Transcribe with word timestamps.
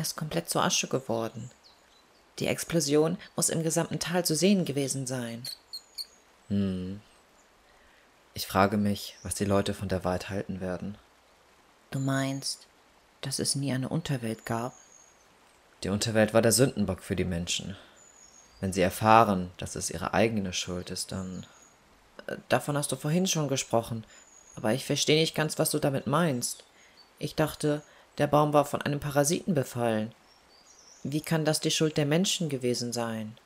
Er 0.00 0.02
ist 0.04 0.16
komplett 0.16 0.48
zur 0.48 0.64
Asche 0.64 0.88
geworden. 0.88 1.50
Die 2.38 2.46
Explosion 2.46 3.18
muss 3.36 3.50
im 3.50 3.62
gesamten 3.62 3.98
Tal 3.98 4.24
zu 4.24 4.34
sehen 4.34 4.64
gewesen 4.64 5.06
sein. 5.06 5.46
Hm. 6.48 7.02
Ich 8.32 8.46
frage 8.46 8.78
mich, 8.78 9.18
was 9.22 9.34
die 9.34 9.44
Leute 9.44 9.74
von 9.74 9.88
der 9.88 10.02
Wahrheit 10.02 10.30
halten 10.30 10.62
werden. 10.62 10.96
Du 11.90 11.98
meinst, 11.98 12.66
dass 13.20 13.38
es 13.38 13.54
nie 13.54 13.74
eine 13.74 13.90
Unterwelt 13.90 14.46
gab? 14.46 14.72
Die 15.82 15.90
Unterwelt 15.90 16.32
war 16.32 16.40
der 16.40 16.52
Sündenbock 16.52 17.02
für 17.02 17.14
die 17.14 17.26
Menschen. 17.26 17.76
Wenn 18.60 18.72
sie 18.72 18.80
erfahren, 18.80 19.50
dass 19.58 19.76
es 19.76 19.90
ihre 19.90 20.14
eigene 20.14 20.54
Schuld 20.54 20.88
ist, 20.88 21.12
dann. 21.12 21.44
Äh, 22.26 22.36
davon 22.48 22.78
hast 22.78 22.90
du 22.90 22.96
vorhin 22.96 23.26
schon 23.26 23.48
gesprochen, 23.48 24.04
aber 24.56 24.72
ich 24.72 24.86
verstehe 24.86 25.20
nicht 25.20 25.34
ganz, 25.34 25.58
was 25.58 25.70
du 25.70 25.78
damit 25.78 26.06
meinst. 26.06 26.64
Ich 27.18 27.34
dachte, 27.34 27.82
der 28.18 28.26
Baum 28.26 28.52
war 28.52 28.64
von 28.64 28.82
einem 28.82 29.00
Parasiten 29.00 29.54
befallen. 29.54 30.12
Wie 31.02 31.20
kann 31.20 31.44
das 31.44 31.60
die 31.60 31.70
Schuld 31.70 31.96
der 31.96 32.06
Menschen 32.06 32.48
gewesen 32.48 32.92
sein? 32.92 33.38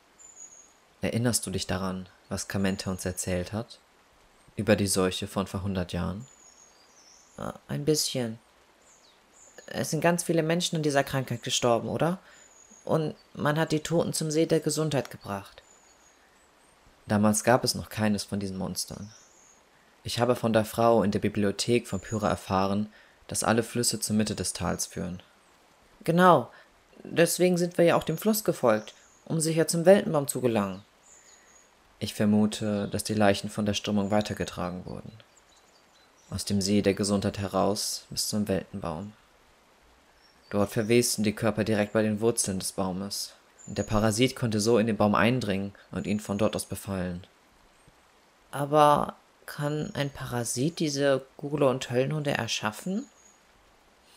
Erinnerst 1.03 1.47
du 1.47 1.51
dich 1.51 1.67
daran, 1.67 2.09
was 2.29 2.49
Kamente 2.49 2.91
uns 2.91 3.05
erzählt 3.05 3.53
hat? 3.53 3.79
Über 4.57 4.75
die 4.75 4.87
Seuche 4.87 5.27
von 5.27 5.47
vor 5.47 5.63
hundert 5.63 5.93
Jahren? 5.93 6.27
Äh, 7.39 7.53
ein 7.69 7.85
bisschen. 7.85 8.39
Es 9.67 9.91
sind 9.91 10.01
ganz 10.01 10.23
viele 10.23 10.43
Menschen 10.43 10.77
an 10.77 10.83
dieser 10.83 11.05
Krankheit 11.05 11.43
gestorben, 11.43 11.89
oder? 11.89 12.19
Und 12.85 13.15
man 13.35 13.59
hat 13.59 13.73
die 13.73 13.81
Toten 13.81 14.13
zum 14.13 14.31
See 14.31 14.47
der 14.47 14.61
Gesundheit 14.61 15.11
gebracht. 15.11 15.63
Damals 17.07 17.45
gab 17.45 17.65
es 17.65 17.75
noch 17.75 17.89
keines 17.89 18.25
von 18.25 18.41
diesen 18.41 18.59
Monstern. 18.59 19.13
Ich 20.03 20.19
habe 20.21 20.37
von 20.37 20.53
der 20.53 20.65
Frau 20.65 21.03
in 21.03 21.11
der 21.11 21.19
Bibliothek 21.19 21.87
von 21.87 22.01
Pyra 22.01 22.29
erfahren, 22.29 22.93
dass 23.29 23.45
alle 23.45 23.63
Flüsse 23.63 24.01
zur 24.01 24.17
Mitte 24.17 24.35
des 24.35 24.53
Tals 24.53 24.87
führen. 24.87 25.23
Genau. 26.05 26.51
Deswegen 27.03 27.57
sind 27.57 27.77
wir 27.79 27.85
ja 27.85 27.97
auch 27.97 28.05
dem 28.05 28.19
Fluss 28.19 28.45
gefolgt, 28.45 28.95
um 29.25 29.41
sicher 29.41 29.69
zum 29.69 29.85
Weltenbaum 29.85 30.29
zu 30.29 30.41
gelangen. 30.41 30.83
Ich 31.99 32.15
vermute, 32.15 32.89
dass 32.89 33.05
die 33.05 33.15
Leichen 33.15 33.49
von 33.49 33.67
der 33.67 33.75
Strömung 33.75 34.11
weitergetragen 34.11 34.85
wurden. 34.85 35.13
Aus 36.31 36.45
dem 36.45 36.61
See 36.61 36.83
der 36.83 36.95
Gesundheit 36.95 37.39
heraus 37.39 38.05
bis 38.11 38.29
zum 38.29 38.49
Weltenbaum. 38.49 39.13
Dort 40.51 40.71
verwesten 40.71 41.25
die 41.25 41.33
Körper 41.35 41.65
direkt 41.65 41.93
bei 41.93 42.03
den 42.03 42.21
Wurzeln 42.21 42.59
des 42.59 42.73
Baumes. 42.73 43.35
Der 43.67 43.83
Parasit 43.83 44.37
konnte 44.37 44.61
so 44.61 44.79
in 44.79 44.87
den 44.87 44.97
Baum 44.97 45.15
eindringen 45.15 45.73
und 45.91 46.07
ihn 46.07 46.21
von 46.21 46.39
dort 46.39 46.55
aus 46.55 46.67
befallen. 46.67 47.27
Aber 48.51 49.17
kann 49.47 49.91
ein 49.95 50.11
Parasit 50.11 50.79
diese 50.79 51.25
Gule 51.37 51.69
und 51.69 51.91
Höllenhunde 51.91 52.33
erschaffen? 52.33 53.07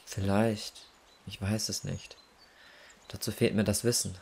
Vielleicht. 0.08 0.86
Ich 1.26 1.42
weiß 1.42 1.68
es 1.68 1.84
nicht. 1.84 2.16
Dazu 3.10 3.32
fehlt 3.32 3.54
mir 3.54 3.66
das 3.66 3.84
Wissen. 3.84 4.18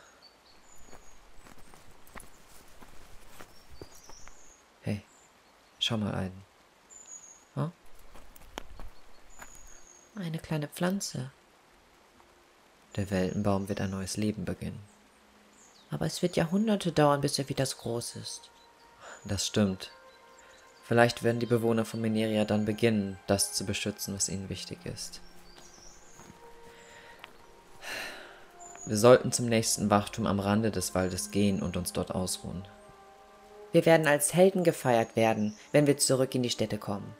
Hey, 4.82 5.02
schau 5.78 5.96
mal 5.96 6.12
ein. 6.12 6.32
Hm? 7.54 7.72
Eine 10.16 10.40
kleine 10.40 10.66
Pflanze. 10.66 11.30
Der 12.96 13.10
Weltenbaum 13.10 13.68
wird 13.68 13.80
ein 13.80 13.90
neues 13.90 14.16
Leben 14.16 14.44
beginnen. 14.44 14.82
Aber 15.90 16.06
es 16.06 16.20
wird 16.20 16.36
Jahrhunderte 16.36 16.90
dauern, 16.90 17.20
bis 17.20 17.38
er 17.38 17.48
wieder 17.48 17.64
groß 17.64 18.16
ist. 18.16 18.50
Das 19.24 19.46
stimmt. 19.46 19.92
Vielleicht 20.82 21.22
werden 21.22 21.38
die 21.38 21.46
Bewohner 21.46 21.84
von 21.84 22.00
Mineria 22.00 22.44
dann 22.44 22.64
beginnen, 22.64 23.18
das 23.28 23.52
zu 23.52 23.64
beschützen, 23.64 24.16
was 24.16 24.28
ihnen 24.28 24.48
wichtig 24.48 24.84
ist. 24.84 25.20
Wir 28.86 28.96
sollten 28.96 29.32
zum 29.32 29.46
nächsten 29.46 29.90
Wachturm 29.90 30.26
am 30.26 30.38
Rande 30.38 30.70
des 30.70 30.94
Waldes 30.94 31.32
gehen 31.32 31.60
und 31.60 31.76
uns 31.76 31.92
dort 31.92 32.14
ausruhen. 32.14 32.66
Wir 33.72 33.84
werden 33.84 34.06
als 34.06 34.32
Helden 34.32 34.62
gefeiert 34.62 35.16
werden, 35.16 35.56
wenn 35.72 35.88
wir 35.88 35.98
zurück 35.98 36.34
in 36.36 36.44
die 36.44 36.50
Städte 36.50 36.78
kommen. 36.78 37.12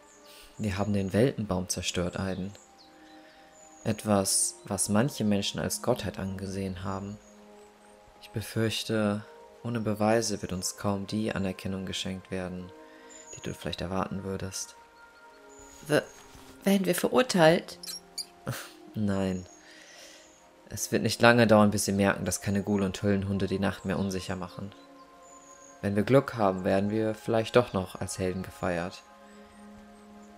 Wir 0.58 0.78
haben 0.78 0.92
den 0.92 1.12
Weltenbaum 1.12 1.68
zerstört, 1.68 2.20
Aiden. 2.20 2.52
Etwas, 3.82 4.54
was 4.64 4.88
manche 4.88 5.24
Menschen 5.24 5.60
als 5.60 5.82
Gottheit 5.82 6.18
angesehen 6.18 6.84
haben. 6.84 7.18
Ich 8.22 8.30
befürchte, 8.30 9.24
ohne 9.64 9.80
Beweise 9.80 10.40
wird 10.42 10.52
uns 10.52 10.76
kaum 10.76 11.08
die 11.08 11.32
Anerkennung 11.32 11.84
geschenkt 11.84 12.30
werden, 12.30 12.70
die 13.36 13.40
du 13.42 13.52
vielleicht 13.52 13.80
erwarten 13.80 14.22
würdest. 14.22 14.76
W 15.88 16.00
werden 16.62 16.86
wir 16.86 16.94
verurteilt? 16.94 17.78
Nein. 18.94 19.46
Es 20.68 20.90
wird 20.90 21.02
nicht 21.02 21.22
lange 21.22 21.46
dauern, 21.46 21.70
bis 21.70 21.84
sie 21.84 21.92
merken, 21.92 22.24
dass 22.24 22.40
keine 22.40 22.62
Gule 22.62 22.84
und 22.84 23.02
Höllenhunde 23.02 23.46
die 23.46 23.58
Nacht 23.58 23.84
mehr 23.84 23.98
unsicher 23.98 24.36
machen. 24.36 24.72
Wenn 25.80 25.94
wir 25.94 26.02
Glück 26.02 26.34
haben, 26.34 26.64
werden 26.64 26.90
wir 26.90 27.14
vielleicht 27.14 27.54
doch 27.56 27.72
noch 27.72 28.00
als 28.00 28.18
Helden 28.18 28.42
gefeiert. 28.42 29.02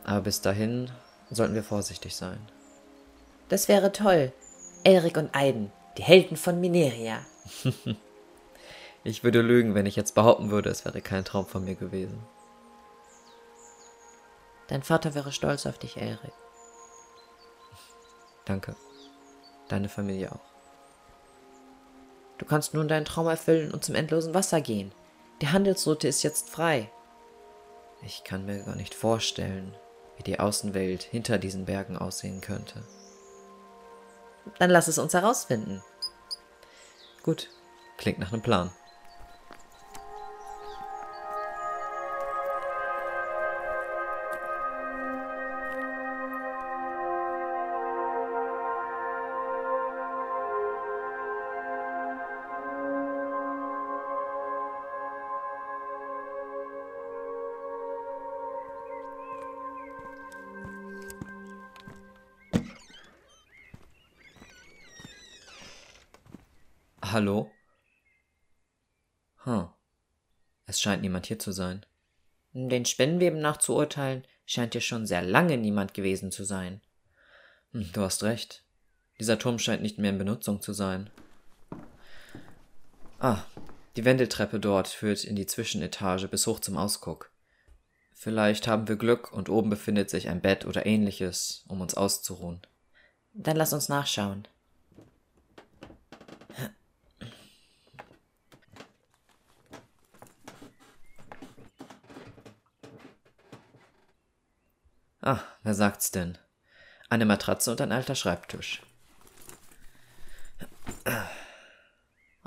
Aber 0.05 0.21
bis 0.23 0.41
dahin 0.41 0.91
sollten 1.31 1.55
wir 1.55 1.63
vorsichtig 1.63 2.17
sein. 2.17 2.39
Das 3.49 3.69
wäre 3.69 3.93
toll. 3.93 4.33
Elric 4.85 5.17
und 5.17 5.35
Aiden, 5.35 5.73
die 5.97 6.03
Helden 6.03 6.37
von 6.37 6.61
Mineria. 6.61 7.21
ich 9.05 9.25
würde 9.25 9.41
lügen, 9.41 9.75
wenn 9.75 9.87
ich 9.87 9.97
jetzt 9.97 10.15
behaupten 10.15 10.51
würde, 10.51 10.71
es 10.71 10.85
wäre 10.85 11.01
kein 11.01 11.25
Traum 11.25 11.47
von 11.47 11.65
mir 11.65 11.75
gewesen. 11.75 12.19
Dein 14.69 14.83
Vater 14.83 15.15
wäre 15.15 15.33
stolz 15.33 15.65
auf 15.65 15.79
dich, 15.79 15.97
Elric. 15.97 16.33
Danke. 18.45 18.77
Deine 19.69 19.89
Familie 19.89 20.33
auch. 20.33 20.49
Du 22.39 22.47
kannst 22.47 22.73
nun 22.73 22.89
deinen 22.89 23.05
Traum 23.05 23.27
erfüllen 23.27 23.73
und 23.73 23.85
zum 23.85 23.95
endlosen 23.95 24.35
Wasser 24.35 24.61
gehen. 24.61 24.93
Die 25.43 25.49
Handelsroute 25.49 26.09
ist 26.09 26.23
jetzt 26.23 26.51
frei. 26.51 26.91
Ich 28.03 28.25
kann 28.25 28.47
mir 28.47 28.63
gar 28.63 28.77
nicht 28.77 28.95
vorstellen, 28.95 29.75
wie 30.17 30.23
die 30.23 30.39
Außenwelt 30.39 31.03
hinter 31.03 31.39
diesen 31.39 31.65
Bergen 31.65 31.97
aussehen 31.97 32.41
könnte. 32.41 32.83
Dann 34.59 34.71
lass 34.71 34.89
es 34.89 34.99
uns 34.99 35.15
herausfinden. 35.15 35.83
Gut, 37.23 37.51
klingt 37.97 38.19
nach 38.19 38.33
einem 38.33 38.43
Plan. 38.43 38.71
Hallo? 67.11 67.51
Hm. 69.45 69.69
Es 70.67 70.79
scheint 70.79 71.01
niemand 71.01 71.25
hier 71.25 71.39
zu 71.39 71.53
sein. 71.53 71.87
Den 72.53 72.85
Spinnenweben 72.85 73.41
nach 73.41 73.57
zu 73.57 73.75
urteilen, 73.75 74.27
scheint 74.45 74.75
hier 74.75 74.83
schon 74.83 75.07
sehr 75.07 75.23
lange 75.23 75.57
niemand 75.57 75.95
gewesen 75.95 76.31
zu 76.31 76.45
sein. 76.45 76.83
Hm, 77.73 77.91
du 77.93 78.03
hast 78.03 78.25
recht. 78.25 78.65
Dieser 79.19 79.39
Turm 79.39 79.59
scheint 79.59 79.81
nicht 79.81 79.99
mehr 79.99 80.11
in 80.11 80.19
Benutzung 80.19 80.61
zu 80.61 80.75
sein. 80.75 81.09
Ah, 83.21 83.43
die 83.97 84.05
Wendeltreppe 84.05 84.61
dort 84.61 84.89
führt 84.89 85.25
in 85.25 85.35
die 85.35 85.47
Zwischenetage 85.47 86.29
bis 86.29 86.47
hoch 86.47 86.61
zum 86.61 86.77
Ausguck. 86.77 87.33
Vielleicht 88.13 88.69
haben 88.69 88.87
wir 88.87 88.97
Glück 88.97 89.33
und 89.33 89.49
oben 89.49 89.71
befindet 89.71 90.11
sich 90.11 90.29
ein 90.29 90.43
Bett 90.43 90.67
oder 90.67 90.85
ähnliches, 90.85 91.65
um 91.69 91.81
uns 91.81 91.95
auszuruhen. 91.95 92.61
Dann 93.33 93.57
lass 93.57 93.73
uns 93.73 93.89
nachschauen. 93.89 94.47
Ah, 105.29 105.45
wer 105.63 105.75
sagt's 105.75 106.11
denn? 106.11 106.39
Eine 107.11 107.27
Matratze 107.27 107.71
und 107.71 107.83
ein 107.83 107.93
alter 107.93 108.15
Schreibtisch. 108.15 108.83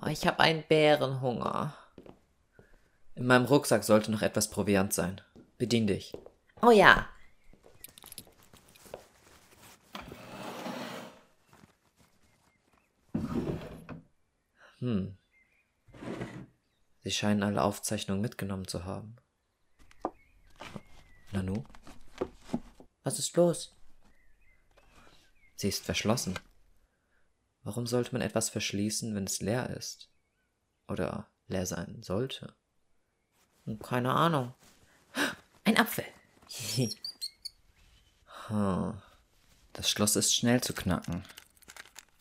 Oh, 0.01 0.07
ich 0.07 0.25
habe 0.25 0.39
einen 0.39 0.63
Bärenhunger. 0.67 1.77
In 3.13 3.27
meinem 3.27 3.45
Rucksack 3.45 3.83
sollte 3.83 4.09
noch 4.09 4.23
etwas 4.23 4.49
Proviant 4.49 4.93
sein. 4.93 5.21
Bedien 5.59 5.85
dich. 5.85 6.17
Oh 6.63 6.71
ja. 6.71 7.07
Hm. 14.79 15.19
Sie 17.03 17.11
scheinen 17.11 17.43
alle 17.43 17.61
Aufzeichnungen 17.61 18.23
mitgenommen 18.23 18.67
zu 18.67 18.85
haben. 18.85 19.17
Nanu? 21.31 21.63
Was 23.03 23.19
ist 23.19 23.35
los? 23.35 23.75
Sie 25.55 25.67
ist 25.67 25.83
verschlossen. 25.83 26.37
Warum 27.63 27.85
sollte 27.87 28.13
man 28.13 28.21
etwas 28.21 28.49
verschließen, 28.49 29.13
wenn 29.15 29.25
es 29.25 29.41
leer 29.41 29.69
ist? 29.71 30.09
Oder 30.87 31.27
leer 31.47 31.65
sein 31.65 32.01
sollte? 32.01 32.55
Keine 33.83 34.13
Ahnung. 34.13 34.53
Ein 35.63 35.77
Apfel. 35.77 36.05
hm. 38.47 39.01
Das 39.73 39.89
Schloss 39.89 40.15
ist 40.15 40.35
schnell 40.35 40.61
zu 40.61 40.73
knacken. 40.73 41.23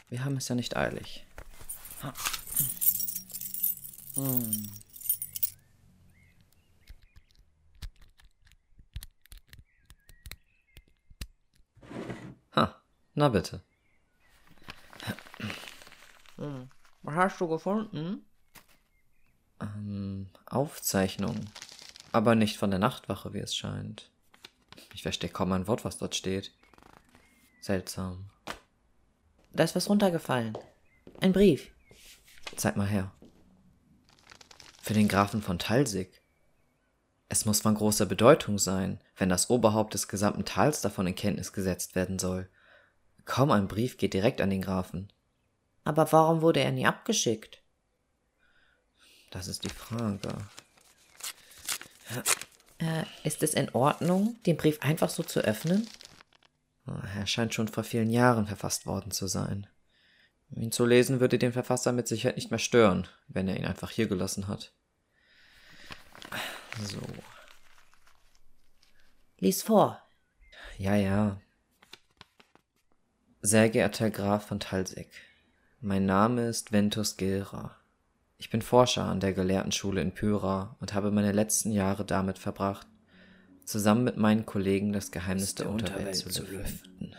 Wir 0.08 0.24
haben 0.24 0.36
es 0.36 0.48
ja 0.48 0.54
nicht 0.54 0.76
eilig. 0.76 1.24
Hm. 4.14 4.70
Na 13.20 13.28
bitte. 13.28 13.60
Hm. 16.36 16.70
Was 17.02 17.14
hast 17.14 17.40
du 17.40 17.48
gefunden? 17.48 18.24
Ähm, 19.60 20.28
Aufzeichnung. 20.46 21.38
Aber 22.12 22.34
nicht 22.34 22.56
von 22.56 22.70
der 22.70 22.78
Nachtwache, 22.78 23.34
wie 23.34 23.40
es 23.40 23.54
scheint. 23.54 24.10
Ich 24.94 25.02
verstehe 25.02 25.28
kaum 25.28 25.52
ein 25.52 25.66
Wort, 25.66 25.84
was 25.84 25.98
dort 25.98 26.14
steht. 26.14 26.52
Seltsam. 27.60 28.30
Da 29.52 29.64
ist 29.64 29.76
was 29.76 29.90
runtergefallen. 29.90 30.56
Ein 31.20 31.32
Brief. 31.32 31.70
Zeig 32.56 32.76
mal 32.76 32.88
her. 32.88 33.12
Für 34.80 34.94
den 34.94 35.08
Grafen 35.08 35.42
von 35.42 35.58
Talsig. 35.58 36.22
Es 37.28 37.44
muss 37.44 37.60
von 37.60 37.74
großer 37.74 38.06
Bedeutung 38.06 38.58
sein, 38.58 38.98
wenn 39.16 39.28
das 39.28 39.50
Oberhaupt 39.50 39.92
des 39.92 40.08
gesamten 40.08 40.46
Tals 40.46 40.80
davon 40.80 41.06
in 41.06 41.14
Kenntnis 41.14 41.52
gesetzt 41.52 41.94
werden 41.94 42.18
soll. 42.18 42.48
Kaum 43.30 43.52
ein 43.52 43.68
Brief 43.68 43.96
geht 43.96 44.12
direkt 44.12 44.40
an 44.40 44.50
den 44.50 44.60
Grafen. 44.60 45.12
Aber 45.84 46.10
warum 46.10 46.42
wurde 46.42 46.58
er 46.58 46.72
nie 46.72 46.84
abgeschickt? 46.84 47.62
Das 49.30 49.46
ist 49.46 49.62
die 49.62 49.68
Frage. 49.68 50.36
Äh, 52.78 53.04
ist 53.22 53.44
es 53.44 53.54
in 53.54 53.68
Ordnung, 53.68 54.36
den 54.46 54.56
Brief 54.56 54.80
einfach 54.80 55.10
so 55.10 55.22
zu 55.22 55.38
öffnen? 55.42 55.88
Er 57.14 57.24
scheint 57.28 57.54
schon 57.54 57.68
vor 57.68 57.84
vielen 57.84 58.10
Jahren 58.10 58.48
verfasst 58.48 58.84
worden 58.84 59.12
zu 59.12 59.28
sein. 59.28 59.68
Ihn 60.50 60.72
zu 60.72 60.84
lesen 60.84 61.20
würde 61.20 61.38
den 61.38 61.52
Verfasser 61.52 61.92
mit 61.92 62.08
Sicherheit 62.08 62.34
nicht 62.34 62.50
mehr 62.50 62.58
stören, 62.58 63.06
wenn 63.28 63.46
er 63.46 63.56
ihn 63.56 63.64
einfach 63.64 63.92
hier 63.92 64.08
gelassen 64.08 64.48
hat. 64.48 64.74
So. 66.82 67.00
Lies 69.38 69.62
vor. 69.62 70.02
Ja, 70.78 70.96
ja. 70.96 71.40
Sehr 73.42 73.70
geehrter 73.70 74.04
Herr 74.04 74.10
Graf 74.10 74.48
von 74.48 74.60
Talsig, 74.60 75.08
mein 75.80 76.04
Name 76.04 76.46
ist 76.46 76.72
Ventus 76.72 77.16
Gilra. 77.16 77.74
Ich 78.36 78.50
bin 78.50 78.60
Forscher 78.60 79.06
an 79.06 79.20
der 79.20 79.32
Gelehrtenschule 79.32 80.02
in 80.02 80.12
Pyra 80.12 80.76
und 80.78 80.92
habe 80.92 81.10
meine 81.10 81.32
letzten 81.32 81.72
Jahre 81.72 82.04
damit 82.04 82.38
verbracht, 82.38 82.86
zusammen 83.64 84.04
mit 84.04 84.18
meinen 84.18 84.44
Kollegen 84.44 84.92
das 84.92 85.10
Geheimnis 85.10 85.54
der, 85.54 85.64
der, 85.64 85.72
Unterwelt, 85.72 86.08
Unterwelt 86.08 86.32
zu 86.34 86.44
lüften. 86.44 87.16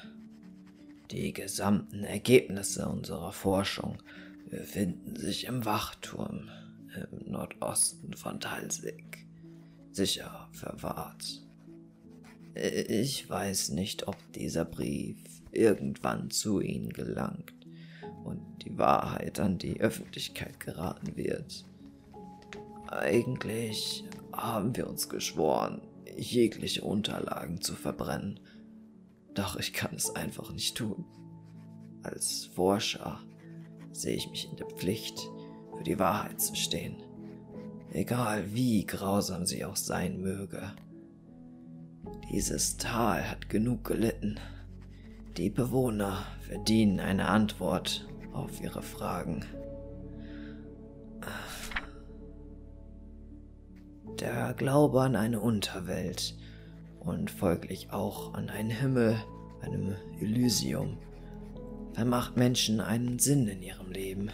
Die 1.09 1.33
gesamten 1.33 2.03
Ergebnisse 2.03 2.88
unserer 2.88 3.33
Forschung 3.33 3.97
befinden 4.47 5.15
sich 5.15 5.47
im 5.47 5.65
Wachturm 5.65 6.51
im 6.94 7.31
Nordosten 7.31 8.13
von 8.13 8.39
Talsig, 8.39 9.25
sicher 9.91 10.50
verwahrt. 10.51 11.41
Ich 12.53 13.30
weiß 13.30 13.69
nicht, 13.69 14.07
ob 14.07 14.18
dieser 14.33 14.65
Brief 14.65 15.18
irgendwann 15.51 16.30
zu 16.31 16.59
Ihnen 16.59 16.89
gelangt 16.92 17.53
und 18.24 18.42
die 18.63 18.77
Wahrheit 18.77 19.39
an 19.39 19.57
die 19.57 19.80
Öffentlichkeit 19.80 20.59
geraten 20.59 21.15
wird. 21.15 21.65
Eigentlich 22.88 24.03
haben 24.33 24.75
wir 24.75 24.88
uns 24.88 25.07
geschworen, 25.07 25.81
jegliche 26.18 26.83
Unterlagen 26.83 27.62
zu 27.62 27.74
verbrennen. 27.74 28.39
Doch 29.33 29.56
ich 29.56 29.71
kann 29.71 29.95
es 29.95 30.13
einfach 30.13 30.51
nicht 30.51 30.75
tun. 30.75 31.06
Als 32.03 32.50
Forscher 32.53 33.21
sehe 33.94 34.15
ich 34.15 34.30
mich 34.30 34.50
in 34.50 34.57
der 34.57 34.68
Pflicht, 34.68 35.19
für 35.77 35.83
die 35.83 36.00
Wahrheit 36.00 36.42
zu 36.42 36.56
stehen. 36.56 37.01
Egal 37.92 38.53
wie 38.53 38.86
grausam 38.86 39.45
sie 39.45 39.63
auch 39.63 39.75
sein 39.75 40.21
möge. 40.21 40.74
Dieses 42.31 42.77
Tal 42.77 43.30
hat 43.30 43.50
genug 43.50 43.83
gelitten. 43.83 44.39
Die 45.38 45.50
Bewohner 45.50 46.25
verdienen 46.48 47.00
eine 47.00 47.27
Antwort 47.27 48.07
auf 48.33 48.62
ihre 48.62 48.81
Fragen. 48.81 49.45
Der 54.19 54.53
Glaube 54.53 55.01
an 55.01 55.15
eine 55.15 55.39
Unterwelt 55.39 56.36
und 57.00 57.31
folglich 57.31 57.92
auch 57.92 58.33
an 58.33 58.50
einen 58.50 58.69
Himmel, 58.69 59.18
einem 59.62 59.95
Elysium, 60.19 60.98
vermacht 61.94 62.38
Menschen 62.38 62.80
einen 62.80 63.19
Sinn 63.19 63.48
in 63.48 63.62
ihrem 63.62 63.92
Leben. 63.92 64.30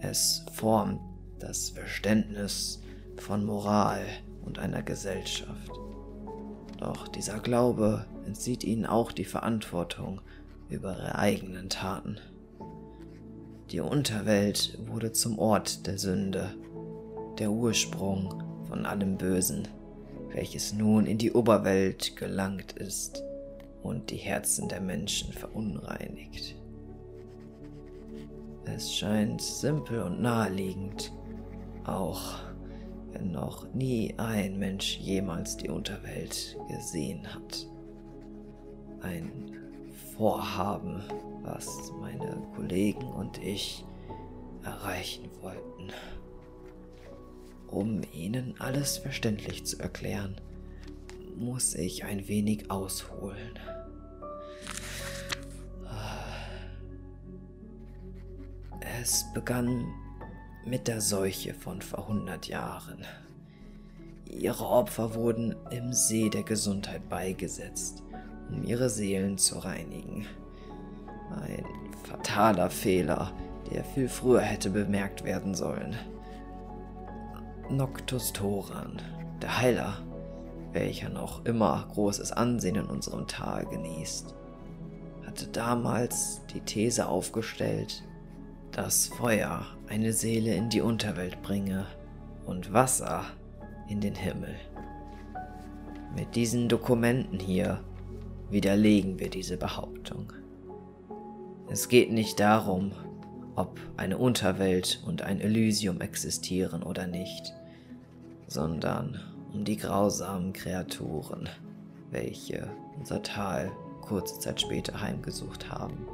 Es 0.00 0.44
formt 0.52 1.00
das 1.38 1.70
Verständnis 1.70 2.80
von 3.16 3.44
Moral 3.44 4.04
und 4.44 4.58
einer 4.58 4.82
Gesellschaft. 4.82 5.70
Doch 6.78 7.08
dieser 7.08 7.40
Glaube 7.40 8.06
entzieht 8.26 8.64
ihnen 8.64 8.86
auch 8.86 9.12
die 9.12 9.24
Verantwortung 9.24 10.20
über 10.68 10.96
ihre 10.96 11.14
eigenen 11.16 11.68
Taten. 11.68 12.18
Die 13.70 13.80
Unterwelt 13.80 14.78
wurde 14.86 15.12
zum 15.12 15.38
Ort 15.38 15.86
der 15.86 15.98
Sünde, 15.98 16.54
der 17.38 17.50
Ursprung 17.50 18.42
von 18.68 18.86
allem 18.86 19.18
Bösen, 19.18 19.68
welches 20.32 20.72
nun 20.72 21.06
in 21.06 21.18
die 21.18 21.32
Oberwelt 21.32 22.16
gelangt 22.16 22.72
ist 22.72 23.22
und 23.82 24.10
die 24.10 24.16
Herzen 24.16 24.68
der 24.68 24.80
Menschen 24.80 25.32
verunreinigt. 25.32 26.54
Es 28.64 28.94
scheint 28.94 29.40
simpel 29.40 30.02
und 30.02 30.20
naheliegend, 30.20 31.12
auch 31.84 32.34
noch 33.22 33.72
nie 33.74 34.14
ein 34.16 34.58
Mensch 34.58 34.98
jemals 34.98 35.56
die 35.56 35.68
Unterwelt 35.68 36.56
gesehen 36.68 37.26
hat. 37.34 37.66
Ein 39.00 39.52
Vorhaben, 40.16 41.02
was 41.42 41.92
meine 42.00 42.42
Kollegen 42.56 43.04
und 43.04 43.42
ich 43.42 43.84
erreichen 44.64 45.28
wollten. 45.40 45.92
Um 47.68 48.02
Ihnen 48.12 48.54
alles 48.58 48.98
verständlich 48.98 49.64
zu 49.64 49.78
erklären, 49.78 50.40
muss 51.36 51.74
ich 51.74 52.04
ein 52.04 52.26
wenig 52.28 52.70
ausholen. 52.70 53.58
Es 59.00 59.24
begann 59.32 59.86
mit 60.64 60.88
der 60.88 61.00
Seuche 61.00 61.54
von 61.54 61.80
vor 61.82 62.08
hundert 62.08 62.46
Jahren. 62.46 63.04
Ihre 64.26 64.66
Opfer 64.66 65.14
wurden 65.14 65.56
im 65.70 65.92
See 65.92 66.28
der 66.28 66.42
Gesundheit 66.42 67.08
beigesetzt, 67.08 68.02
um 68.50 68.64
ihre 68.64 68.90
Seelen 68.90 69.38
zu 69.38 69.58
reinigen. 69.58 70.26
Ein 71.30 71.64
fataler 72.04 72.70
Fehler, 72.70 73.32
der 73.70 73.84
viel 73.84 74.08
früher 74.08 74.40
hätte 74.40 74.70
bemerkt 74.70 75.24
werden 75.24 75.54
sollen. 75.54 75.96
Noctus 77.70 78.32
Thoran, 78.32 79.00
der 79.42 79.58
Heiler, 79.58 79.98
welcher 80.72 81.08
noch 81.08 81.44
immer 81.44 81.86
großes 81.92 82.32
Ansehen 82.32 82.76
in 82.76 82.86
unserem 82.86 83.26
Tal 83.26 83.66
genießt, 83.66 84.34
hatte 85.26 85.46
damals 85.48 86.40
die 86.52 86.60
These 86.60 87.08
aufgestellt, 87.08 88.02
dass 88.78 89.08
Feuer 89.08 89.66
eine 89.88 90.12
Seele 90.12 90.54
in 90.54 90.68
die 90.68 90.80
Unterwelt 90.80 91.42
bringe 91.42 91.84
und 92.46 92.72
Wasser 92.72 93.24
in 93.88 94.00
den 94.00 94.14
Himmel. 94.14 94.54
Mit 96.14 96.36
diesen 96.36 96.68
Dokumenten 96.68 97.40
hier 97.40 97.80
widerlegen 98.50 99.18
wir 99.18 99.30
diese 99.30 99.56
Behauptung. 99.56 100.32
Es 101.68 101.88
geht 101.88 102.12
nicht 102.12 102.38
darum, 102.38 102.92
ob 103.56 103.80
eine 103.96 104.16
Unterwelt 104.16 105.02
und 105.04 105.22
ein 105.22 105.40
Elysium 105.40 106.00
existieren 106.00 106.84
oder 106.84 107.08
nicht 107.08 107.52
sondern 108.48 109.20
um 109.52 109.64
die 109.64 109.76
grausamen 109.76 110.52
Kreaturen, 110.52 111.48
welche 112.10 112.70
unser 112.96 113.22
Tal 113.22 113.70
kurze 114.00 114.38
Zeit 114.40 114.60
später 114.60 115.00
heimgesucht 115.00 115.70
haben. 115.70 116.06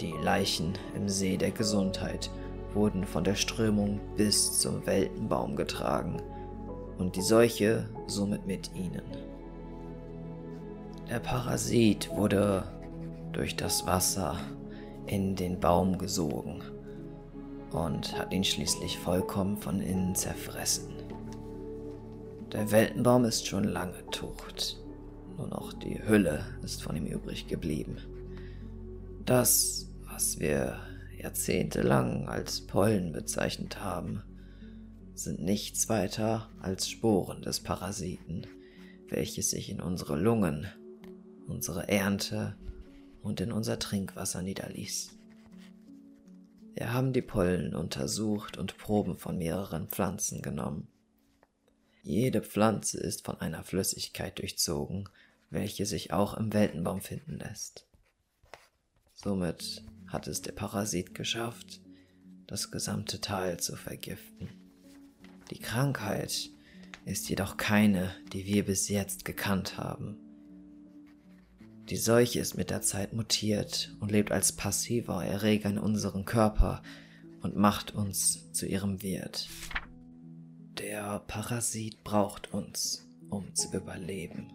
Die 0.00 0.14
Leichen 0.22 0.74
im 0.94 1.08
See 1.08 1.36
der 1.36 1.50
Gesundheit 1.50 2.30
wurden 2.72 3.04
von 3.04 3.24
der 3.24 3.34
Strömung 3.34 3.98
bis 4.16 4.60
zum 4.60 4.86
Weltenbaum 4.86 5.56
getragen 5.56 6.22
und 6.98 7.16
die 7.16 7.22
Seuche 7.22 7.88
somit 8.06 8.46
mit 8.46 8.70
ihnen. 8.74 9.02
Der 11.10 11.18
Parasit 11.18 12.10
wurde 12.14 12.64
durch 13.32 13.56
das 13.56 13.86
Wasser 13.86 14.36
in 15.06 15.34
den 15.34 15.58
Baum 15.58 15.98
gesogen 15.98 16.62
und 17.72 18.16
hat 18.16 18.32
ihn 18.32 18.44
schließlich 18.44 18.98
vollkommen 18.98 19.56
von 19.56 19.80
innen 19.80 20.14
zerfressen. 20.14 20.94
Der 22.52 22.70
Weltenbaum 22.70 23.24
ist 23.24 23.46
schon 23.46 23.64
lange 23.64 24.06
tot, 24.12 24.78
nur 25.36 25.48
noch 25.48 25.72
die 25.72 26.00
Hülle 26.06 26.44
ist 26.62 26.82
von 26.82 26.96
ihm 26.96 27.06
übrig 27.06 27.48
geblieben. 27.48 27.98
Das, 29.24 29.87
was 30.18 30.40
wir 30.40 30.80
jahrzehntelang 31.16 32.26
als 32.26 32.66
Pollen 32.66 33.12
bezeichnet 33.12 33.80
haben, 33.80 34.24
sind 35.14 35.38
nichts 35.40 35.88
weiter 35.88 36.50
als 36.60 36.90
Sporen 36.90 37.40
des 37.40 37.60
Parasiten, 37.60 38.44
welches 39.06 39.50
sich 39.50 39.70
in 39.70 39.80
unsere 39.80 40.18
Lungen 40.18 40.66
unsere 41.46 41.88
Ernte 41.88 42.56
und 43.22 43.40
in 43.40 43.52
unser 43.52 43.78
Trinkwasser 43.78 44.42
niederließ. 44.42 45.16
Wir 46.74 46.92
haben 46.92 47.12
die 47.12 47.22
Pollen 47.22 47.76
untersucht 47.76 48.58
und 48.58 48.76
Proben 48.76 49.18
von 49.18 49.38
mehreren 49.38 49.86
Pflanzen 49.86 50.42
genommen. 50.42 50.88
Jede 52.02 52.42
Pflanze 52.42 52.98
ist 52.98 53.24
von 53.24 53.40
einer 53.40 53.62
Flüssigkeit 53.62 54.40
durchzogen, 54.40 55.08
welche 55.48 55.86
sich 55.86 56.12
auch 56.12 56.34
im 56.34 56.52
Weltenbaum 56.52 57.02
finden 57.02 57.38
lässt. 57.38 57.86
Somit 59.14 59.84
hat 60.08 60.26
es 60.26 60.42
der 60.42 60.52
Parasit 60.52 61.14
geschafft, 61.14 61.80
das 62.46 62.70
gesamte 62.70 63.20
Tal 63.20 63.60
zu 63.60 63.76
vergiften. 63.76 64.48
Die 65.50 65.58
Krankheit 65.58 66.50
ist 67.04 67.28
jedoch 67.28 67.56
keine, 67.56 68.10
die 68.32 68.44
wir 68.46 68.64
bis 68.64 68.88
jetzt 68.88 69.24
gekannt 69.24 69.78
haben. 69.78 70.16
Die 71.88 71.96
Seuche 71.96 72.40
ist 72.40 72.54
mit 72.54 72.68
der 72.68 72.82
Zeit 72.82 73.14
mutiert 73.14 73.96
und 74.00 74.12
lebt 74.12 74.30
als 74.30 74.52
passiver 74.52 75.24
Erreger 75.24 75.70
in 75.70 75.78
unserem 75.78 76.26
Körper 76.26 76.82
und 77.40 77.56
macht 77.56 77.94
uns 77.94 78.52
zu 78.52 78.66
ihrem 78.66 79.00
Wirt. 79.02 79.48
Der 80.78 81.20
Parasit 81.20 82.04
braucht 82.04 82.52
uns, 82.52 83.08
um 83.30 83.54
zu 83.54 83.74
überleben. 83.74 84.52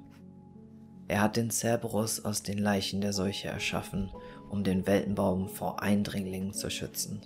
Er 1.07 1.21
hat 1.21 1.35
den 1.35 1.49
Cerberus 1.49 2.23
aus 2.23 2.43
den 2.43 2.59
Leichen 2.59 3.01
der 3.01 3.13
Seuche 3.13 3.47
erschaffen, 3.47 4.11
um 4.53 4.63
den 4.63 4.85
Weltenbaum 4.85 5.49
vor 5.49 5.81
Eindringlingen 5.81 6.53
zu 6.53 6.69
schützen. 6.69 7.21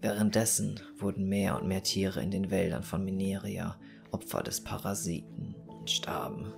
Währenddessen 0.00 0.78
wurden 0.96 1.28
mehr 1.28 1.60
und 1.60 1.66
mehr 1.66 1.82
Tiere 1.82 2.22
in 2.22 2.30
den 2.30 2.52
Wäldern 2.52 2.84
von 2.84 3.04
Mineria 3.04 3.76
Opfer 4.12 4.44
des 4.44 4.60
Parasiten 4.60 5.56
und 5.66 5.90
starben. 5.90 6.52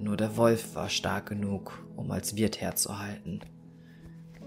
Nur 0.00 0.16
der 0.16 0.36
Wolf 0.36 0.74
war 0.74 0.88
stark 0.88 1.28
genug, 1.28 1.86
um 1.94 2.10
als 2.10 2.34
Wirt 2.34 2.60
herzuhalten. 2.60 3.38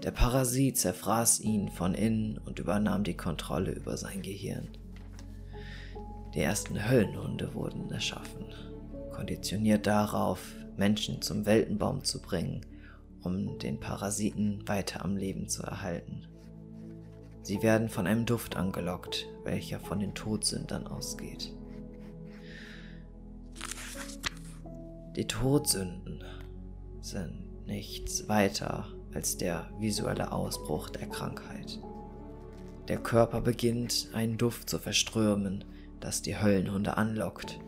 Der 0.02 0.10
Parasit 0.10 0.76
zerfraß 0.76 1.40
ihn 1.40 1.70
von 1.70 1.94
innen 1.94 2.36
und 2.44 2.58
übernahm 2.58 3.04
die 3.04 3.16
Kontrolle 3.16 3.72
über 3.72 3.96
sein 3.96 4.20
Gehirn. 4.20 4.68
Die 6.34 6.40
ersten 6.40 6.90
Höllenhunde 6.90 7.54
wurden 7.54 7.90
erschaffen, 7.90 8.44
konditioniert 9.12 9.86
darauf, 9.86 10.42
Menschen 10.76 11.22
zum 11.22 11.46
Weltenbaum 11.46 12.04
zu 12.04 12.20
bringen, 12.20 12.66
um 13.22 13.58
den 13.58 13.78
Parasiten 13.80 14.66
weiter 14.66 15.04
am 15.04 15.16
Leben 15.16 15.48
zu 15.48 15.62
erhalten. 15.62 16.26
Sie 17.42 17.62
werden 17.62 17.88
von 17.88 18.06
einem 18.06 18.24
Duft 18.24 18.56
angelockt, 18.56 19.26
welcher 19.44 19.80
von 19.80 20.00
den 20.00 20.14
Todsündern 20.14 20.86
ausgeht. 20.86 21.52
Die 25.16 25.26
Todsünden 25.26 26.24
sind 27.00 27.66
nichts 27.66 28.28
weiter 28.28 28.86
als 29.12 29.36
der 29.36 29.68
visuelle 29.78 30.32
Ausbruch 30.32 30.88
der 30.88 31.08
Krankheit. 31.08 31.80
Der 32.88 32.98
Körper 32.98 33.40
beginnt 33.40 34.08
einen 34.14 34.38
Duft 34.38 34.70
zu 34.70 34.78
verströmen, 34.78 35.64
das 36.00 36.22
die 36.22 36.38
Höllenhunde 36.38 36.96
anlockt. 36.96 37.60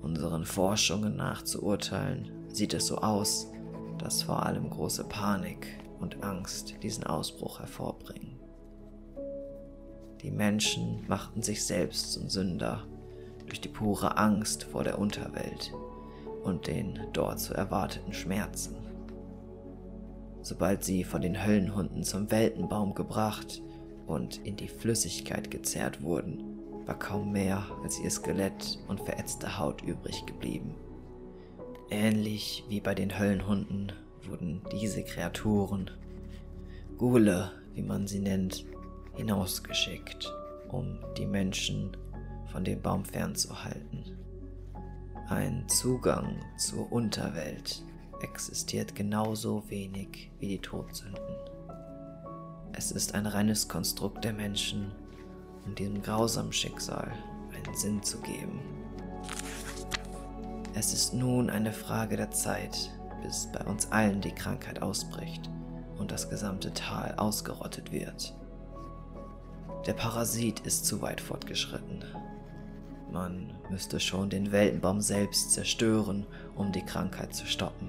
Unseren 0.00 0.44
Forschungen 0.44 1.16
nach 1.16 1.42
zu 1.42 1.62
urteilen, 1.62 2.32
sieht 2.48 2.74
es 2.74 2.86
so 2.86 2.98
aus, 2.98 3.51
dass 4.02 4.22
vor 4.22 4.44
allem 4.44 4.68
große 4.68 5.04
Panik 5.04 5.66
und 6.00 6.22
Angst 6.24 6.74
diesen 6.82 7.04
Ausbruch 7.04 7.60
hervorbringen. 7.60 8.38
Die 10.22 10.30
Menschen 10.30 11.04
machten 11.08 11.42
sich 11.42 11.64
selbst 11.64 12.12
zum 12.12 12.28
Sünder 12.28 12.84
durch 13.46 13.60
die 13.60 13.68
pure 13.68 14.16
Angst 14.18 14.64
vor 14.64 14.84
der 14.84 14.98
Unterwelt 14.98 15.72
und 16.44 16.66
den 16.66 17.00
dort 17.12 17.40
zu 17.40 17.54
erwarteten 17.54 18.12
Schmerzen. 18.12 18.76
Sobald 20.42 20.82
sie 20.82 21.04
von 21.04 21.22
den 21.22 21.44
Höllenhunden 21.44 22.02
zum 22.02 22.30
Weltenbaum 22.30 22.94
gebracht 22.94 23.62
und 24.06 24.38
in 24.44 24.56
die 24.56 24.68
Flüssigkeit 24.68 25.50
gezerrt 25.50 26.02
wurden, 26.02 26.58
war 26.86 26.98
kaum 26.98 27.30
mehr 27.30 27.64
als 27.82 28.00
ihr 28.00 28.10
Skelett 28.10 28.78
und 28.88 29.00
verätzte 29.00 29.58
Haut 29.58 29.82
übrig 29.82 30.26
geblieben. 30.26 30.74
Ähnlich 31.90 32.64
wie 32.68 32.80
bei 32.80 32.94
den 32.94 33.18
Höllenhunden 33.18 33.92
wurden 34.26 34.62
diese 34.72 35.02
Kreaturen, 35.02 35.90
Gule, 36.98 37.50
wie 37.74 37.82
man 37.82 38.06
sie 38.06 38.20
nennt, 38.20 38.64
hinausgeschickt, 39.14 40.32
um 40.68 40.98
die 41.18 41.26
Menschen 41.26 41.96
von 42.50 42.64
dem 42.64 42.80
Baum 42.80 43.04
fernzuhalten. 43.04 44.16
Ein 45.28 45.68
Zugang 45.68 46.40
zur 46.58 46.90
Unterwelt 46.92 47.82
existiert 48.22 48.94
genauso 48.94 49.68
wenig 49.68 50.30
wie 50.38 50.48
die 50.48 50.58
Todsünden. 50.58 51.36
Es 52.74 52.92
ist 52.92 53.14
ein 53.14 53.26
reines 53.26 53.68
Konstrukt 53.68 54.24
der 54.24 54.32
Menschen, 54.32 54.92
um 55.64 55.74
diesem 55.74 56.02
grausamen 56.02 56.52
Schicksal 56.52 57.12
einen 57.54 57.76
Sinn 57.76 58.02
zu 58.02 58.18
geben. 58.20 58.60
Es 60.74 60.92
ist 60.92 61.14
nun 61.14 61.50
eine 61.50 61.72
Frage 61.72 62.16
der 62.16 62.30
Zeit, 62.30 62.90
bis 63.22 63.48
bei 63.52 63.64
uns 63.64 63.90
allen 63.92 64.20
die 64.20 64.34
Krankheit 64.34 64.82
ausbricht 64.82 65.50
und 65.98 66.10
das 66.10 66.30
gesamte 66.30 66.72
Tal 66.72 67.14
ausgerottet 67.16 67.92
wird. 67.92 68.34
Der 69.86 69.94
Parasit 69.94 70.60
ist 70.60 70.86
zu 70.86 71.02
weit 71.02 71.20
fortgeschritten 71.20 72.04
man 73.12 73.52
müsste 73.68 74.00
schon 74.00 74.30
den 74.30 74.52
Weltenbaum 74.52 75.02
selbst 75.02 75.52
zerstören, 75.52 76.26
um 76.56 76.72
die 76.72 76.84
Krankheit 76.84 77.34
zu 77.34 77.44
stoppen. 77.46 77.88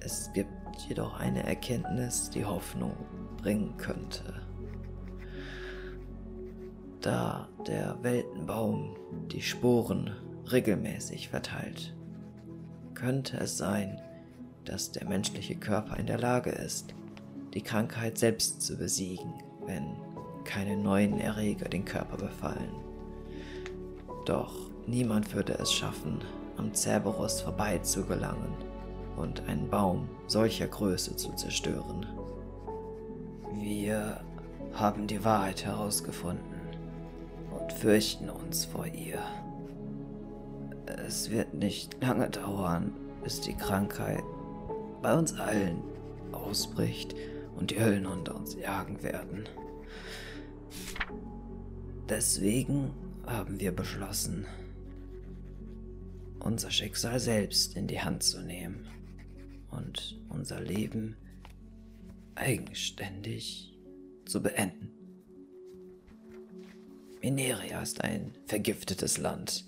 Es 0.00 0.32
gibt 0.32 0.48
jedoch 0.88 1.18
eine 1.18 1.42
Erkenntnis, 1.42 2.30
die 2.30 2.44
Hoffnung 2.44 2.94
bringen 3.36 3.76
könnte. 3.76 4.40
Da 7.00 7.48
der 7.66 7.96
Weltenbaum 8.02 8.96
die 9.32 9.42
Sporen 9.42 10.12
regelmäßig 10.52 11.28
verteilt, 11.28 11.94
könnte 12.94 13.38
es 13.38 13.56
sein, 13.56 14.00
dass 14.64 14.92
der 14.92 15.06
menschliche 15.06 15.56
Körper 15.56 15.96
in 15.96 16.06
der 16.06 16.18
Lage 16.18 16.50
ist, 16.50 16.94
die 17.54 17.62
Krankheit 17.62 18.18
selbst 18.18 18.62
zu 18.62 18.76
besiegen, 18.76 19.32
wenn 19.66 19.96
keine 20.44 20.76
neuen 20.76 21.18
Erreger 21.18 21.68
den 21.68 21.84
Körper 21.84 22.16
befallen. 22.16 22.72
Doch 24.24 24.54
niemand 24.86 25.34
würde 25.34 25.54
es 25.54 25.72
schaffen, 25.72 26.22
am 26.56 26.74
Cerberus 26.74 27.40
vorbeizugelangen 27.40 28.52
und 29.16 29.46
einen 29.48 29.68
Baum 29.68 30.08
solcher 30.26 30.66
Größe 30.66 31.16
zu 31.16 31.32
zerstören. 31.34 32.06
Wir 33.54 34.20
haben 34.74 35.06
die 35.06 35.24
Wahrheit 35.24 35.64
herausgefunden 35.64 36.60
und 37.58 37.72
fürchten 37.72 38.30
uns 38.30 38.64
vor 38.64 38.86
ihr. 38.86 39.20
Es 41.08 41.30
wird 41.30 41.54
nicht 41.54 42.02
lange 42.02 42.28
dauern, 42.28 42.92
bis 43.24 43.40
die 43.40 43.54
Krankheit 43.54 44.22
bei 45.00 45.16
uns 45.16 45.32
allen 45.32 45.82
ausbricht 46.32 47.14
und 47.56 47.70
die 47.70 47.80
Höllen 47.80 48.04
unter 48.04 48.36
uns 48.36 48.54
jagen 48.54 49.02
werden. 49.02 49.48
Deswegen 52.10 52.90
haben 53.24 53.58
wir 53.58 53.72
beschlossen, 53.72 54.44
unser 56.40 56.70
Schicksal 56.70 57.18
selbst 57.18 57.74
in 57.74 57.86
die 57.86 58.02
Hand 58.02 58.22
zu 58.22 58.42
nehmen 58.42 58.86
und 59.70 60.20
unser 60.28 60.60
Leben 60.60 61.16
eigenständig 62.34 63.74
zu 64.26 64.42
beenden. 64.42 64.90
Mineria 67.22 67.80
ist 67.80 68.04
ein 68.04 68.34
vergiftetes 68.44 69.16
Land. 69.16 69.64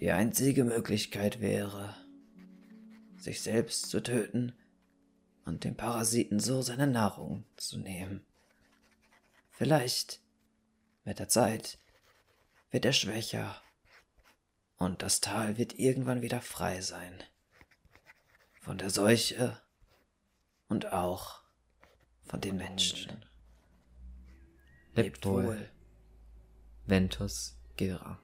Die 0.00 0.12
einzige 0.12 0.62
Möglichkeit 0.62 1.40
wäre, 1.40 1.96
sich 3.16 3.40
selbst 3.40 3.90
zu 3.90 4.00
töten 4.00 4.52
und 5.44 5.64
dem 5.64 5.76
Parasiten 5.76 6.38
so 6.38 6.62
seine 6.62 6.86
Nahrung 6.86 7.44
zu 7.56 7.78
nehmen. 7.78 8.24
Vielleicht 9.50 10.20
Mit 11.04 11.18
der 11.18 11.28
Zeit 11.28 11.78
wird 12.70 12.84
er 12.84 12.92
schwächer 12.92 13.60
und 14.76 15.02
das 15.02 15.20
Tal 15.20 15.56
wird 15.56 15.78
irgendwann 15.78 16.22
wieder 16.22 16.42
frei 16.42 16.80
sein. 16.82 17.24
Von 18.60 18.78
der 18.78 18.90
Seuche 18.90 19.60
und 20.68 20.92
auch 20.92 21.42
von 22.24 22.40
den 22.40 22.56
Menschen. 22.56 23.24
Lebt 24.94 25.24
wohl. 25.24 25.70
Ventus 26.84 27.58
Gilra. 27.76 28.20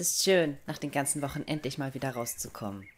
Ist 0.00 0.24
schön, 0.24 0.56
nach 0.66 0.78
den 0.78 0.90
ganzen 0.90 1.20
Wochen 1.22 1.42
endlich 1.42 1.78
mal 1.78 1.94
wieder 1.94 2.10
rauszukommen. 2.10 2.88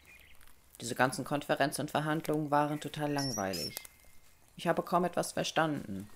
Diese 0.81 0.95
ganzen 0.95 1.25
Konferenzen 1.25 1.81
und 1.81 1.91
Verhandlungen 1.91 2.49
waren 2.49 2.79
total 2.79 3.11
langweilig. 3.11 3.75
Ich 4.55 4.67
habe 4.67 4.83
kaum 4.83 5.03
etwas 5.03 5.33
verstanden. 5.33 6.09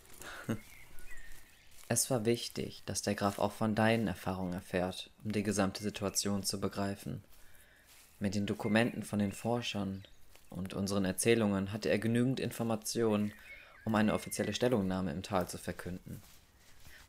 Es 1.89 2.10
war 2.10 2.25
wichtig, 2.25 2.84
dass 2.86 3.01
der 3.01 3.15
Graf 3.15 3.39
auch 3.39 3.53
von 3.53 3.75
deinen 3.75 4.08
Erfahrungen 4.08 4.53
erfährt, 4.53 5.10
um 5.24 5.32
die 5.32 5.44
gesamte 5.44 5.82
Situation 5.82 6.44
zu 6.44 6.60
begreifen. 6.60 7.24
Mit 8.20 8.36
den 8.36 8.46
Dokumenten 8.46 9.03
von 9.03 9.20
den 9.20 9.32
Forschern 9.32 10.03
und 10.50 10.74
unseren 10.74 11.06
Erzählungen 11.06 11.72
hatte 11.72 11.89
er 11.89 12.00
genügend 12.00 12.39
Informationen, 12.39 13.34
um 13.86 13.96
eine 13.96 14.13
offizielle 14.13 14.53
Stellungnahme 14.53 15.12
im 15.12 15.24
Tal 15.24 15.48
zu 15.48 15.58
verkünden. 15.58 16.22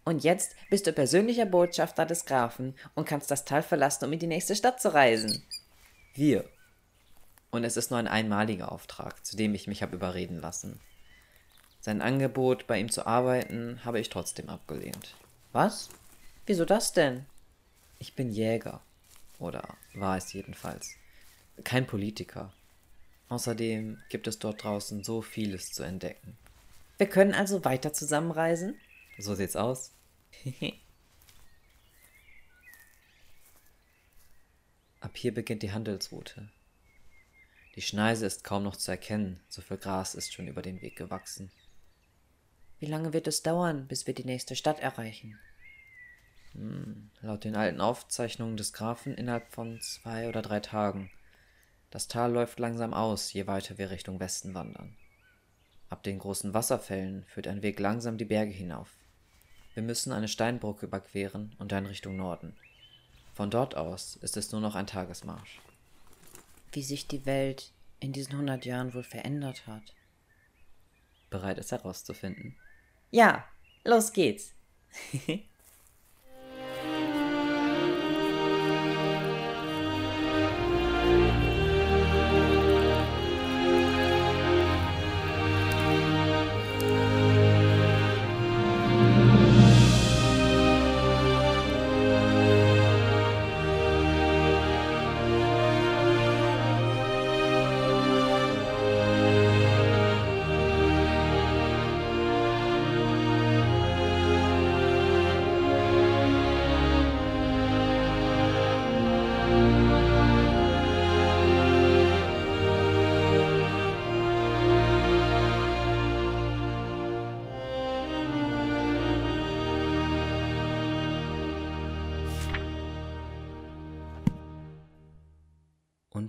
Und 0.08 0.24
jetzt 0.24 0.56
bist 0.70 0.86
du 0.86 0.94
persönlicher 0.94 1.44
Botschafter 1.44 2.06
des 2.06 2.24
Grafen 2.24 2.74
und 2.94 3.06
kannst 3.06 3.30
das 3.30 3.44
Tal 3.44 3.62
verlassen, 3.62 4.06
um 4.06 4.12
in 4.14 4.18
die 4.18 4.26
nächste 4.26 4.56
Stadt 4.56 4.80
zu 4.80 4.94
reisen. 4.94 5.42
Wir. 6.14 6.48
Und 7.50 7.62
es 7.62 7.76
ist 7.76 7.90
nur 7.90 7.98
ein 7.98 8.08
einmaliger 8.08 8.72
Auftrag, 8.72 9.22
zu 9.26 9.36
dem 9.36 9.54
ich 9.54 9.66
mich 9.66 9.82
habe 9.82 9.96
überreden 9.96 10.40
lassen. 10.40 10.80
Sein 11.82 12.00
Angebot, 12.00 12.66
bei 12.66 12.80
ihm 12.80 12.90
zu 12.90 13.06
arbeiten, 13.06 13.84
habe 13.84 14.00
ich 14.00 14.08
trotzdem 14.08 14.48
abgelehnt. 14.48 15.14
Was? 15.52 15.90
Wieso 16.46 16.64
das 16.64 16.94
denn? 16.94 17.26
Ich 17.98 18.14
bin 18.14 18.30
Jäger. 18.30 18.80
Oder 19.38 19.76
war 19.92 20.16
es 20.16 20.32
jedenfalls. 20.32 20.94
Kein 21.64 21.86
Politiker. 21.86 22.50
Außerdem 23.28 23.98
gibt 24.08 24.26
es 24.26 24.38
dort 24.38 24.64
draußen 24.64 25.04
so 25.04 25.20
vieles 25.20 25.70
zu 25.70 25.82
entdecken. 25.82 26.38
Wir 26.96 27.10
können 27.10 27.34
also 27.34 27.62
weiter 27.66 27.92
zusammenreisen? 27.92 28.80
So 29.18 29.34
sieht's 29.34 29.54
aus. 29.54 29.92
Ab 35.00 35.16
hier 35.16 35.32
beginnt 35.32 35.62
die 35.62 35.72
Handelsroute. 35.72 36.50
Die 37.76 37.82
Schneise 37.82 38.26
ist 38.26 38.42
kaum 38.42 38.64
noch 38.64 38.76
zu 38.76 38.90
erkennen, 38.90 39.40
so 39.48 39.62
viel 39.62 39.76
Gras 39.76 40.14
ist 40.14 40.32
schon 40.32 40.48
über 40.48 40.62
den 40.62 40.82
Weg 40.82 40.96
gewachsen. 40.96 41.52
Wie 42.80 42.86
lange 42.86 43.12
wird 43.12 43.26
es 43.28 43.42
dauern, 43.42 43.86
bis 43.86 44.06
wir 44.06 44.14
die 44.14 44.24
nächste 44.24 44.56
Stadt 44.56 44.80
erreichen? 44.80 45.38
Hm, 46.52 47.10
laut 47.20 47.44
den 47.44 47.56
alten 47.56 47.80
Aufzeichnungen 47.80 48.56
des 48.56 48.72
Grafen 48.72 49.14
innerhalb 49.14 49.52
von 49.52 49.80
zwei 49.80 50.28
oder 50.28 50.42
drei 50.42 50.60
Tagen. 50.60 51.10
Das 51.90 52.08
Tal 52.08 52.32
läuft 52.32 52.58
langsam 52.58 52.92
aus, 52.92 53.32
je 53.32 53.46
weiter 53.46 53.78
wir 53.78 53.90
Richtung 53.90 54.20
Westen 54.20 54.54
wandern. 54.54 54.96
Ab 55.88 56.02
den 56.02 56.18
großen 56.18 56.52
Wasserfällen 56.54 57.24
führt 57.24 57.46
ein 57.46 57.62
Weg 57.62 57.78
langsam 57.80 58.18
die 58.18 58.24
Berge 58.24 58.52
hinauf. 58.52 58.90
Wir 59.78 59.84
müssen 59.84 60.10
eine 60.10 60.26
Steinbrücke 60.26 60.86
überqueren 60.86 61.54
und 61.60 61.70
dann 61.70 61.86
Richtung 61.86 62.16
Norden. 62.16 62.56
Von 63.32 63.48
dort 63.48 63.76
aus 63.76 64.16
ist 64.16 64.36
es 64.36 64.50
nur 64.50 64.60
noch 64.60 64.74
ein 64.74 64.88
Tagesmarsch. 64.88 65.60
Wie 66.72 66.82
sich 66.82 67.06
die 67.06 67.24
Welt 67.26 67.70
in 68.00 68.12
diesen 68.12 68.36
hundert 68.36 68.64
Jahren 68.64 68.92
wohl 68.92 69.04
verändert 69.04 69.68
hat. 69.68 69.94
Bereit 71.30 71.58
es 71.58 71.70
herauszufinden? 71.70 72.56
Ja, 73.12 73.44
los 73.84 74.12
geht's. 74.12 74.52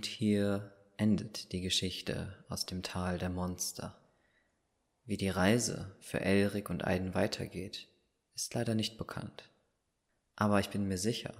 Und 0.00 0.06
hier 0.06 0.72
endet 0.96 1.52
die 1.52 1.60
Geschichte 1.60 2.42
aus 2.48 2.64
dem 2.64 2.82
Tal 2.82 3.18
der 3.18 3.28
Monster. 3.28 4.00
Wie 5.04 5.18
die 5.18 5.28
Reise 5.28 5.94
für 6.00 6.22
Elric 6.22 6.70
und 6.70 6.86
Aiden 6.86 7.12
weitergeht, 7.12 7.86
ist 8.34 8.54
leider 8.54 8.74
nicht 8.74 8.96
bekannt. 8.96 9.50
Aber 10.36 10.58
ich 10.58 10.70
bin 10.70 10.88
mir 10.88 10.96
sicher, 10.96 11.34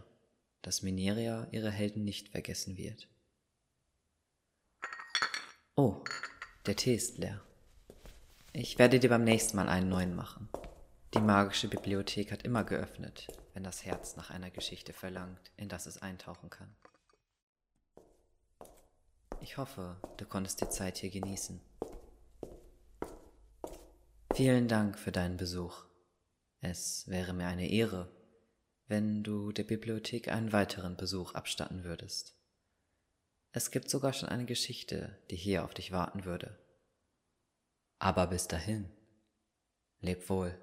dass 0.60 0.82
Mineria 0.82 1.48
ihre 1.52 1.70
Helden 1.70 2.04
nicht 2.04 2.28
vergessen 2.28 2.76
wird. 2.76 3.08
Oh, 5.74 6.04
der 6.66 6.76
Tee 6.76 6.96
ist 6.96 7.16
leer. 7.16 7.40
Ich 8.52 8.78
werde 8.78 9.00
dir 9.00 9.08
beim 9.08 9.24
nächsten 9.24 9.56
Mal 9.56 9.70
einen 9.70 9.88
neuen 9.88 10.14
machen. 10.14 10.50
Die 11.14 11.20
magische 11.20 11.68
Bibliothek 11.68 12.30
hat 12.30 12.42
immer 12.42 12.64
geöffnet, 12.64 13.26
wenn 13.54 13.64
das 13.64 13.86
Herz 13.86 14.16
nach 14.16 14.28
einer 14.28 14.50
Geschichte 14.50 14.92
verlangt, 14.92 15.50
in 15.56 15.70
das 15.70 15.86
es 15.86 16.02
eintauchen 16.02 16.50
kann. 16.50 16.68
Ich 19.42 19.56
hoffe, 19.56 19.96
du 20.18 20.26
konntest 20.26 20.60
die 20.60 20.68
Zeit 20.68 20.98
hier 20.98 21.10
genießen. 21.10 21.60
Vielen 24.34 24.68
Dank 24.68 24.98
für 24.98 25.12
deinen 25.12 25.38
Besuch. 25.38 25.86
Es 26.60 27.08
wäre 27.08 27.32
mir 27.32 27.46
eine 27.46 27.68
Ehre, 27.70 28.14
wenn 28.86 29.22
du 29.22 29.50
der 29.50 29.64
Bibliothek 29.64 30.28
einen 30.28 30.52
weiteren 30.52 30.96
Besuch 30.96 31.34
abstatten 31.34 31.84
würdest. 31.84 32.36
Es 33.52 33.70
gibt 33.70 33.88
sogar 33.88 34.12
schon 34.12 34.28
eine 34.28 34.44
Geschichte, 34.44 35.18
die 35.30 35.36
hier 35.36 35.64
auf 35.64 35.74
dich 35.74 35.90
warten 35.90 36.24
würde. 36.24 36.58
Aber 37.98 38.26
bis 38.26 38.46
dahin, 38.46 38.90
leb 40.00 40.28
wohl. 40.28 40.56